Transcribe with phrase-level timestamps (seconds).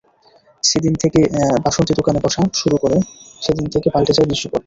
[0.63, 1.19] যেদিন থেকে
[1.65, 2.97] বাসন্তী দোকানে বসা শুরু করে,
[3.41, 4.59] সেদিন থেকেই পাল্টে যায় দৃশ্যপট।